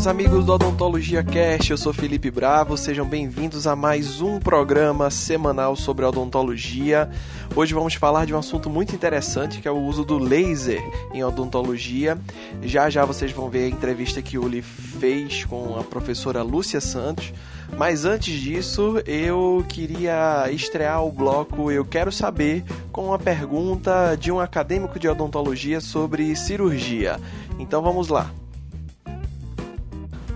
[0.00, 5.10] meus amigos do Odontologia Cast, eu sou Felipe Bravo, sejam bem-vindos a mais um programa
[5.10, 7.10] semanal sobre odontologia.
[7.54, 10.82] Hoje vamos falar de um assunto muito interessante que é o uso do laser
[11.12, 12.16] em odontologia.
[12.62, 16.80] Já já vocês vão ver a entrevista que o Uli fez com a professora Lúcia
[16.80, 17.30] Santos.
[17.76, 24.32] Mas antes disso, eu queria estrear o bloco Eu Quero Saber com uma pergunta de
[24.32, 27.20] um acadêmico de odontologia sobre cirurgia.
[27.58, 28.30] Então vamos lá.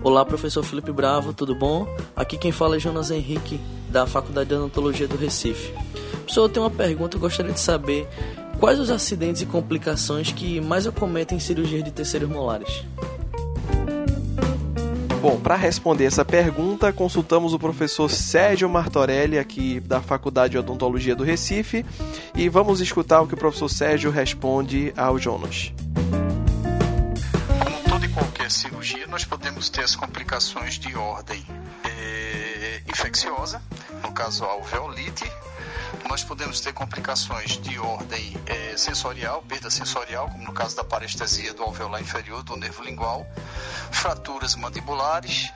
[0.05, 1.87] Olá, professor Felipe Bravo, tudo bom?
[2.15, 3.59] Aqui quem fala é Jonas Henrique,
[3.89, 5.73] da Faculdade de Odontologia do Recife.
[6.11, 8.07] Professor, eu tenho uma pergunta, eu gostaria de saber
[8.59, 12.85] quais os acidentes e complicações que mais acometem cirurgias de terceiros molares?
[15.23, 21.15] Bom, para responder essa pergunta, consultamos o professor Sérgio Martorelli, aqui da Faculdade de Odontologia
[21.15, 21.83] do Recife,
[22.35, 25.73] e vamos escutar o que o professor Sérgio responde ao Jonas
[29.07, 31.45] nós podemos ter as complicações de ordem
[31.83, 33.61] é, infecciosa,
[34.01, 35.29] no caso a alveolite,
[36.07, 41.53] nós podemos ter complicações de ordem é, sensorial, perda sensorial, como no caso da parestesia
[41.53, 43.25] do alveolar inferior, do nervo lingual,
[43.91, 45.51] fraturas mandibulares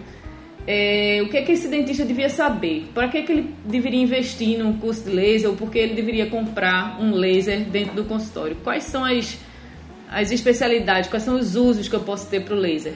[0.67, 2.87] é, o que é que esse dentista devia saber?
[2.94, 5.94] Para que, é que ele deveria investir num curso de laser ou por que ele
[5.94, 8.56] deveria comprar um laser dentro do consultório?
[8.65, 9.39] Quais são as,
[10.11, 12.94] as especialidades, quais são os usos que eu posso ter para o laser?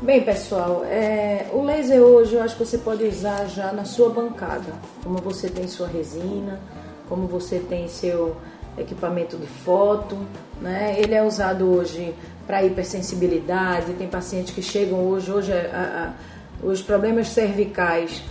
[0.00, 4.08] Bem, pessoal, é, o laser hoje eu acho que você pode usar já na sua
[4.08, 4.72] bancada,
[5.02, 6.60] como você tem sua resina,
[7.08, 8.36] como você tem seu
[8.78, 10.16] equipamento de foto,
[10.62, 10.94] né?
[10.96, 12.14] Ele é usado hoje
[12.46, 16.14] para hipersensibilidade, tem pacientes que chegam hoje, hoje a,
[16.62, 18.22] a, os problemas cervicais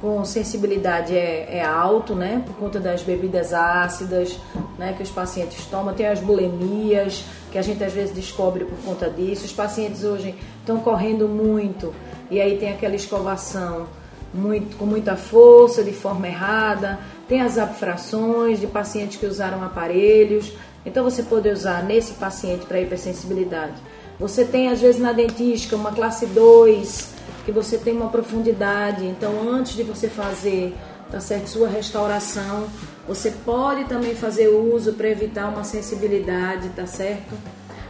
[0.00, 2.42] com sensibilidade é, é, alto, né?
[2.46, 4.38] Por conta das bebidas ácidas,
[4.78, 4.94] né?
[4.96, 9.10] Que os pacientes tomam, tem as bulemias, que a gente às vezes descobre por conta
[9.10, 9.44] disso.
[9.44, 11.92] Os pacientes hoje estão correndo muito
[12.30, 13.86] e aí tem aquela escovação
[14.32, 16.98] muito, com muita força, de forma errada.
[17.26, 20.52] Tem as abfrações de pacientes que usaram aparelhos.
[20.86, 23.74] Então você pode usar nesse paciente para hipersensibilidade.
[24.18, 27.14] Você tem às vezes na dentística uma classe 2,
[27.48, 29.06] que você tem uma profundidade.
[29.06, 30.76] Então antes de você fazer,
[31.10, 32.66] tá certo, sua restauração,
[33.06, 37.34] você pode também fazer uso para evitar uma sensibilidade, tá certo?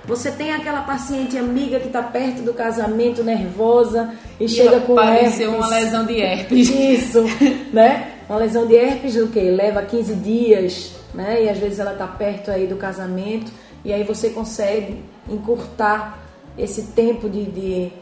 [0.05, 4.99] Você tem aquela paciente amiga que está perto do casamento, nervosa e, e chega com
[4.99, 5.49] herpes.
[5.49, 6.71] uma lesão de herpes.
[6.71, 7.25] Isso,
[7.75, 8.13] né?
[8.29, 9.51] Uma lesão de herpes o quê?
[9.51, 11.43] Leva 15 dias, né?
[11.43, 13.51] E às vezes ela está perto aí do casamento
[13.85, 16.17] e aí você consegue encurtar
[16.57, 17.93] esse tempo de, de,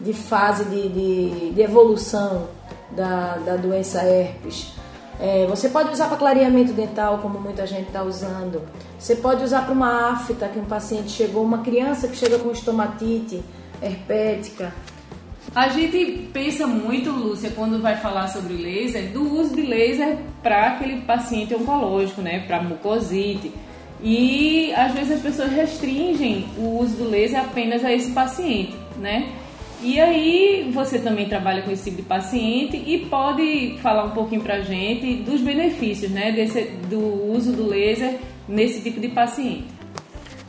[0.00, 2.48] de fase de, de, de evolução
[2.90, 4.72] da, da doença herpes.
[5.18, 8.62] É, você pode usar para clareamento dental, como muita gente está usando.
[8.98, 12.50] Você pode usar para uma afta que um paciente chegou, uma criança que chega com
[12.50, 13.42] estomatite
[13.82, 14.74] herpética.
[15.54, 20.72] A gente pensa muito, Lúcia, quando vai falar sobre laser, do uso de laser para
[20.72, 23.52] aquele paciente oncológico, né, para mucosite.
[24.02, 29.32] E às vezes as pessoas restringem o uso do laser apenas a esse paciente, né?
[29.82, 34.42] E aí você também trabalha com esse tipo de paciente e pode falar um pouquinho
[34.42, 38.18] para a gente dos benefícios né, desse, do uso do laser
[38.48, 39.66] nesse tipo de paciente.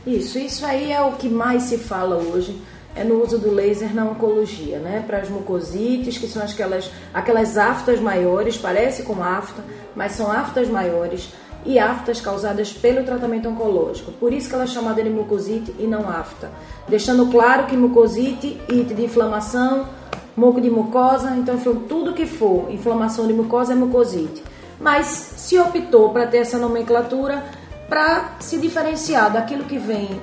[0.06, 2.56] Isso, isso aí é o que mais se fala hoje
[2.98, 5.04] é no uso do laser na oncologia, né?
[5.06, 9.64] Para as mucosites, que são aquelas, aquelas aftas maiores, parece com afta,
[9.96, 11.30] mas são aftas maiores
[11.66, 14.12] e aftas causadas pelo tratamento oncológico.
[14.14, 16.50] Por isso que ela é chamada de mucosite e não afta.
[16.88, 19.88] Deixando claro que mucosite, ite de inflamação,
[20.36, 21.58] muco de mucosa, então
[21.88, 24.44] tudo que for inflamação de mucosa é mucosite.
[24.80, 27.44] Mas se optou para ter essa nomenclatura
[27.90, 30.22] para se diferenciar daquilo que vem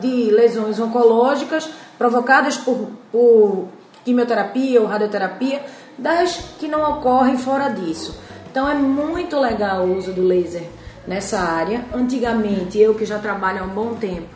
[0.00, 3.68] de lesões oncológicas provocadas por, por
[4.04, 5.62] quimioterapia ou radioterapia,
[5.96, 8.18] das que não ocorrem fora disso.
[8.54, 10.62] Então é muito legal o uso do laser
[11.08, 11.86] nessa área.
[11.92, 14.28] Antigamente, eu que já trabalho há um bom tempo,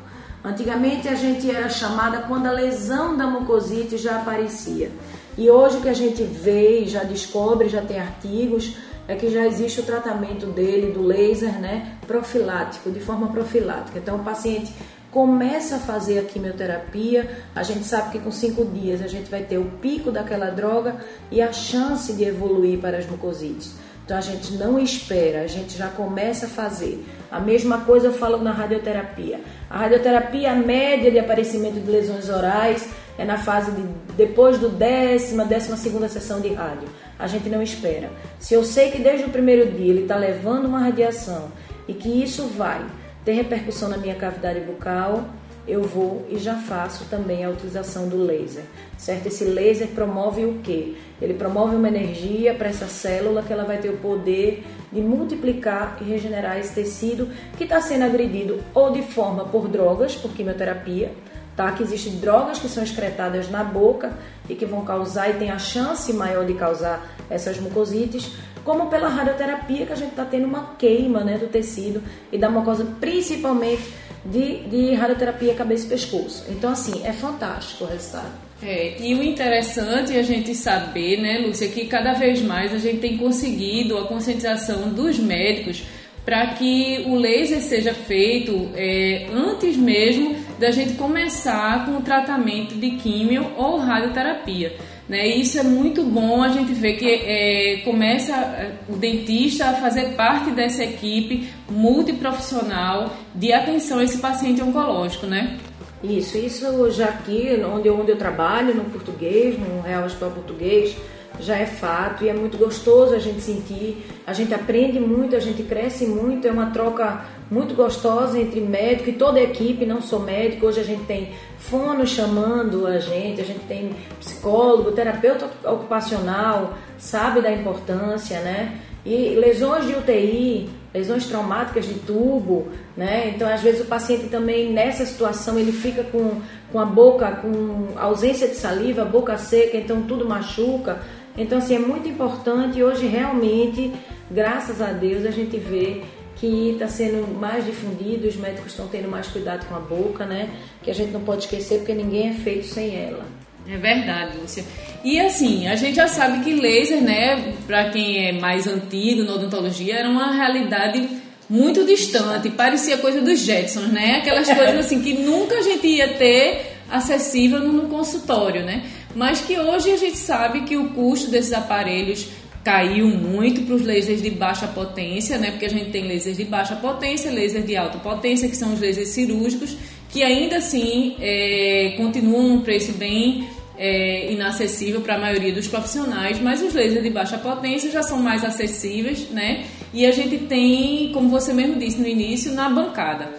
[0.43, 4.91] antigamente a gente era chamada quando a lesão da mucosite já aparecia.
[5.37, 8.77] E hoje o que a gente vê já descobre, já tem artigos,
[9.07, 14.01] é que já existe o tratamento dele, do laser, né, profilático, de forma profilática.
[14.01, 14.75] Então o paciente
[15.13, 19.45] começa a fazer a quimioterapia, a gente sabe que com cinco dias a gente vai
[19.45, 20.97] ter o pico daquela droga
[21.31, 23.87] e a chance de evoluir para as mucosites.
[24.09, 27.05] Então a gente não espera, a gente já começa a fazer.
[27.31, 29.39] A mesma coisa eu falo na radioterapia.
[29.69, 32.89] A radioterapia, a média de aparecimento de lesões orais
[33.19, 33.83] é na fase de
[34.17, 36.89] depois do décima, décima segunda sessão de rádio.
[37.19, 38.09] A gente não espera.
[38.41, 41.53] Se eu sei que desde o primeiro dia ele está levando uma radiação
[41.87, 42.83] e que isso vai
[43.27, 45.29] tem repercussão na minha cavidade bucal,
[45.69, 48.65] eu vou e já faço também a utilização do laser,
[48.97, 49.27] certo?
[49.27, 50.95] Esse laser promove o quê?
[51.21, 55.99] Ele promove uma energia para essa célula que ela vai ter o poder de multiplicar
[56.01, 61.13] e regenerar esse tecido que está sendo agredido ou de forma por drogas, por quimioterapia,
[61.55, 61.71] tá?
[61.73, 64.13] Que existem drogas que são excretadas na boca
[64.49, 68.33] e que vão causar e tem a chance maior de causar essas mucosites,
[68.65, 72.49] como pela radioterapia, que a gente está tendo uma queima né, do tecido e da
[72.49, 73.93] mucosa, principalmente
[74.31, 76.45] de, de radioterapia cabeça e pescoço.
[76.49, 78.49] Então, assim, é fantástico o resultado.
[78.63, 82.79] É, e o interessante é a gente saber, né, Lúcia, que cada vez mais a
[82.79, 85.85] gente tem conseguido a conscientização dos médicos
[86.29, 92.75] para que o laser seja feito é, antes mesmo da gente começar com o tratamento
[92.75, 94.77] de químio ou radioterapia.
[95.09, 95.27] Né?
[95.27, 100.17] Isso é muito bom a gente ver que é, começa é, o dentista a fazer
[100.17, 105.57] parte dessa equipe multiprofissional de atenção a esse paciente oncológico, né?
[106.05, 110.95] Isso, isso já aqui, onde, onde eu trabalho, no português, no Real Hospital Português,
[111.41, 114.05] já é fato e é muito gostoso a gente sentir.
[114.27, 119.11] A gente aprende muito, a gente cresce muito, é uma troca muito gostosa entre médico
[119.11, 120.67] e toda a equipe, não só médico.
[120.67, 127.41] Hoje a gente tem fono chamando a gente, a gente tem psicólogo, terapeuta ocupacional, sabe
[127.41, 128.79] da importância, né?
[129.05, 133.31] E lesões de UTI, lesões traumáticas de tubo, né?
[133.35, 136.41] Então, às vezes o paciente também nessa situação ele fica com,
[136.73, 141.01] com a boca com ausência de saliva, boca seca, então tudo machuca.
[141.37, 143.93] Então, assim, é muito importante hoje realmente,
[144.31, 146.03] graças a Deus, a gente vê
[146.37, 150.51] que está sendo mais difundido, os médicos estão tendo mais cuidado com a boca, né?
[150.83, 153.25] Que a gente não pode esquecer porque ninguém é feito sem ela.
[153.71, 154.65] É verdade, Lúcia.
[155.05, 159.35] E assim, a gente já sabe que laser, né, para quem é mais antigo na
[159.35, 161.09] odontologia, era uma realidade
[161.49, 164.17] muito distante, parecia coisa dos Jetsons, né?
[164.17, 168.85] Aquelas coisas assim que nunca a gente ia ter acessível no consultório, né?
[169.15, 172.29] Mas que hoje a gente sabe que o custo desses aparelhos
[172.63, 175.51] caiu muito para os lasers de baixa potência, né?
[175.51, 178.81] Porque a gente tem lasers de baixa potência, lasers de alta potência, que são os
[178.81, 179.77] lasers cirúrgicos,
[180.11, 183.49] que ainda assim é, continuam num preço bem
[183.79, 188.19] é, inacessível para a maioria dos profissionais, mas os lasers de baixa potência já são
[188.19, 189.65] mais acessíveis, né?
[189.95, 193.31] E a gente tem, como você mesmo disse no início, na bancada.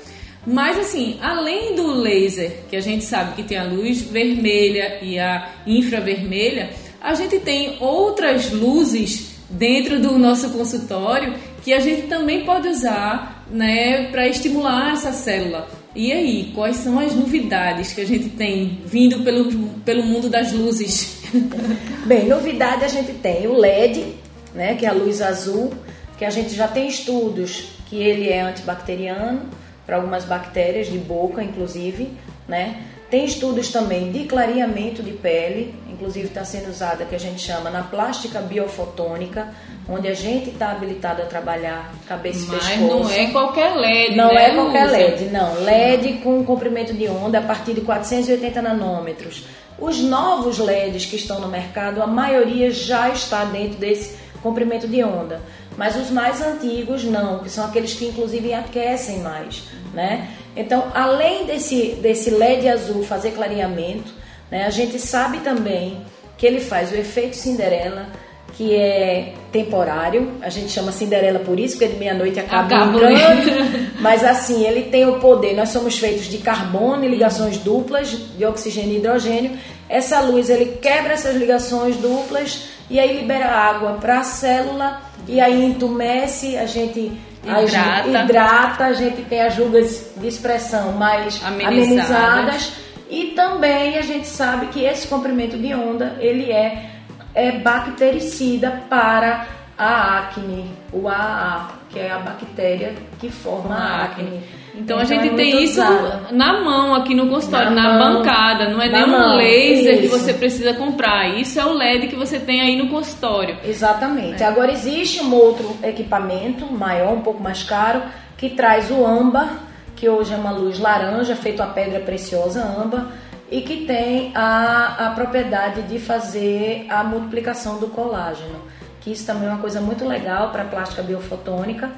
[0.47, 5.19] Mas assim, além do laser, que a gente sabe que tem a luz vermelha e
[5.19, 6.69] a infravermelha,
[7.01, 13.45] a gente tem outras luzes dentro do nosso consultório que a gente também pode usar
[13.51, 15.67] né, para estimular essa célula.
[15.95, 20.51] E aí, quais são as novidades que a gente tem vindo pelo, pelo mundo das
[20.51, 21.23] luzes?
[22.05, 24.15] Bem, novidade a gente tem o LED,
[24.53, 25.73] né, que é a luz azul,
[26.17, 29.41] que a gente já tem estudos que ele é antibacteriano
[29.85, 32.11] para algumas bactérias de boca, inclusive,
[32.47, 32.83] né?
[33.09, 37.69] Tem estudos também de clareamento de pele, inclusive está sendo usada que a gente chama
[37.69, 39.47] na plástica biofotônica,
[39.89, 42.87] onde a gente está habilitado a trabalhar cabeça Mas e pescoço.
[43.03, 44.85] não é qualquer LED, Não né, é qualquer?
[44.91, 45.55] LED, não.
[45.63, 49.45] LED com comprimento de onda a partir de 480 nanômetros.
[49.79, 55.03] Os novos LEDs que estão no mercado, a maioria já está dentro desse comprimento de
[55.03, 55.41] onda.
[55.77, 59.63] Mas os mais antigos não, que são aqueles que inclusive aquecem mais,
[59.93, 60.27] né?
[60.55, 64.13] Então, além desse, desse LED azul fazer clareamento,
[64.51, 66.01] né, a gente sabe também
[66.37, 68.07] que ele faz o efeito Cinderela,
[68.53, 70.33] que é temporário.
[70.41, 72.99] A gente chama Cinderela por isso, porque de meia-noite acaba Acabou.
[72.99, 73.91] brincando.
[74.01, 75.53] Mas assim, ele tem o poder.
[75.53, 79.51] Nós somos feitos de carbono e ligações duplas, de oxigênio e hidrogênio.
[79.87, 85.39] Essa luz, ele quebra essas ligações duplas e aí libera água para a célula e
[85.39, 87.11] aí entumece, a gente
[87.43, 88.09] Hidrata.
[88.09, 92.11] hidrata, a gente tem as rugas de expressão mais Amenizadas.
[92.11, 92.73] amenizadas.
[93.09, 96.91] E também a gente sabe que esse comprimento de onda, ele é,
[97.33, 104.41] é bactericida para a acne, o AA, que é a bactéria que forma a acne.
[104.75, 106.27] Então, a gente é tem isso usada.
[106.31, 108.17] na mão aqui no consultório, Na na, mão.
[108.19, 108.69] bancada.
[108.69, 110.17] Não é nenhum mão, laser que isso.
[110.17, 111.27] você precisa comprar.
[111.37, 113.57] Isso é o LED que você tem aí no consultório.
[113.65, 114.41] Exatamente.
[114.43, 118.01] Agora existe um outro equipamento maior, um pouco mais caro,
[118.37, 119.49] que traz o âmbar,
[119.95, 123.07] que hoje é uma luz laranja, feito a pedra preciosa âmbar,
[123.51, 128.61] e que tem a, a propriedade de fazer a multiplicação do colágeno.
[129.01, 131.89] Que isso também é uma coisa muito legal para a plástica biofotônica,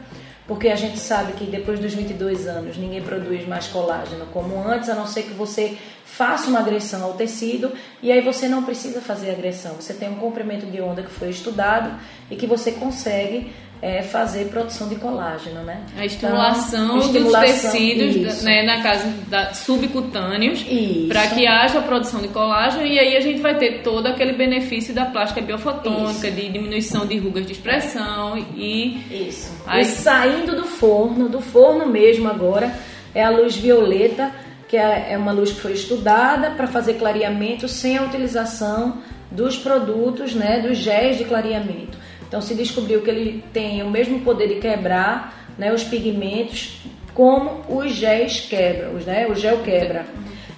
[0.47, 4.89] porque a gente sabe que depois dos 22 anos ninguém produz mais colágeno como antes,
[4.89, 8.99] a não ser que você faça uma agressão ao tecido e aí você não precisa
[8.99, 9.75] fazer agressão.
[9.75, 11.97] Você tem um comprimento de onda que foi estudado
[12.29, 15.81] e que você consegue é, fazer produção de colágeno, né?
[15.97, 18.45] A estimulação, Então, estimulação, dos tecidos, isso.
[18.45, 21.07] né, na casa da, subcutâneos, Isso.
[21.07, 24.33] para que haja a produção de colágeno e aí a gente vai ter todo aquele
[24.33, 29.51] benefício da plástica biofotônica, de diminuição de rugas de expressão e Isso.
[29.65, 32.71] Aí- E saindo do forno, do forno mesmo agora,
[33.15, 34.31] é a luz violeta,
[34.67, 38.99] que é é uma luz que foi estudada para fazer clareamento sem a utilização
[39.31, 41.97] dos produtos, né, dos géis de clareamento.
[42.31, 46.81] Então se descobriu que ele tem o mesmo poder de quebrar, né, os pigmentos
[47.13, 50.05] como os géis quebram, né, o gel quebra.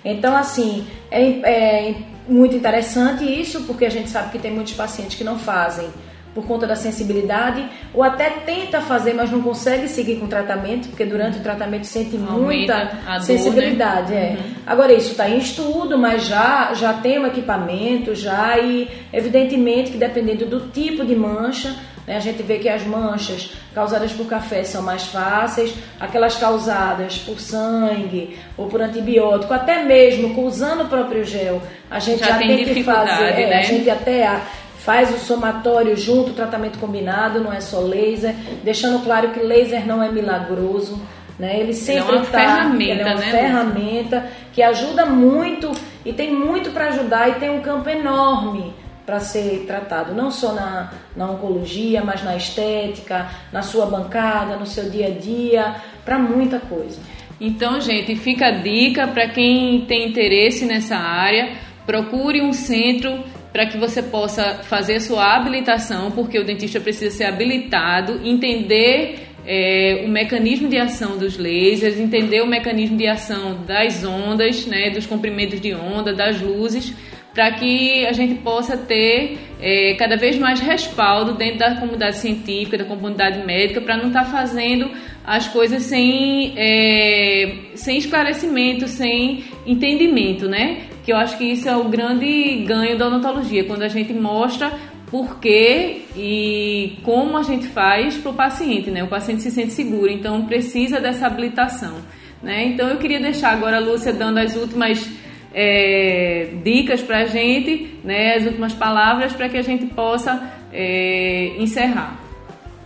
[0.06, 1.96] Então assim, é, é
[2.30, 5.90] muito interessante isso, porque a gente sabe que tem muitos pacientes que não fazem
[6.34, 7.64] por conta da sensibilidade,
[7.94, 11.86] ou até tenta fazer, mas não consegue seguir com o tratamento, porque durante o tratamento
[11.86, 14.14] sente Aumenta muita a dor, sensibilidade.
[14.14, 14.38] É.
[14.66, 19.98] Agora, isso está em estudo, mas já, já tem um equipamento, já, e evidentemente que
[19.98, 21.76] dependendo do tipo de mancha,
[22.08, 27.18] né, a gente vê que as manchas causadas por café são mais fáceis, aquelas causadas
[27.20, 32.38] por sangue ou por antibiótico, até mesmo usando o próprio gel, a gente Já já,
[32.40, 33.24] tem tem, que fazer.
[33.24, 33.60] é, né?
[33.60, 34.42] A gente até
[34.84, 39.88] faz o somatório junto, o tratamento combinado, não é só laser, deixando claro que laser
[39.88, 41.02] não é milagroso.
[41.40, 41.60] Né?
[41.60, 45.72] Ele sempre uma tá- ferramenta, ele é uma né, ferramenta que ajuda muito
[46.06, 48.74] e tem muito para ajudar e tem um campo enorme
[49.06, 54.66] para ser tratado, não só na, na oncologia, mas na estética, na sua bancada, no
[54.66, 55.76] seu dia a dia,
[56.06, 57.00] para muita coisa.
[57.40, 61.54] Então, gente, fica a dica para quem tem interesse nessa área,
[61.86, 63.24] procure um centro
[63.54, 70.02] para que você possa fazer sua habilitação, porque o dentista precisa ser habilitado, entender é,
[70.04, 75.06] o mecanismo de ação dos lasers, entender o mecanismo de ação das ondas, né, dos
[75.06, 76.94] comprimentos de onda, das luzes,
[77.34, 82.78] para que a gente possa ter é, cada vez mais respaldo dentro da comunidade científica,
[82.78, 84.90] da comunidade médica, para não estar fazendo
[85.26, 90.84] as coisas sem, é, sem esclarecimento, sem entendimento, né?
[91.04, 94.72] Que eu acho que isso é o grande ganho da odontologia, quando a gente mostra
[95.14, 99.04] por que e como a gente faz para o paciente, né?
[99.04, 101.98] O paciente se sente seguro, então precisa dessa habilitação,
[102.42, 102.66] né?
[102.66, 105.08] Então eu queria deixar agora a Lúcia dando as últimas
[105.54, 108.38] é, dicas para a gente, né?
[108.38, 112.20] As últimas palavras para que a gente possa é, encerrar.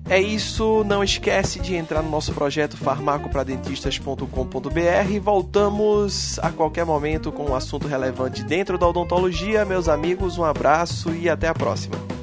[0.10, 5.20] É isso, não esquece de entrar no nosso projeto farmacopradentistas.com.br.
[5.22, 9.63] Voltamos a qualquer momento com um assunto relevante dentro da odontologia.
[9.66, 12.18] Meus amigos, um abraço e até a próxima.